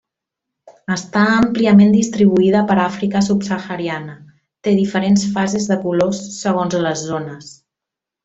[0.93, 4.15] Està àmpliament distribuïda per Àfrica subsahariana,
[4.67, 7.53] té diferents fases de colors segons les zones.